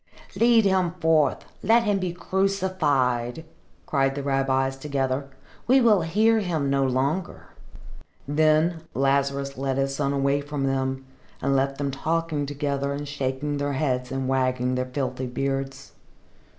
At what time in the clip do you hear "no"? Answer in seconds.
6.71-6.83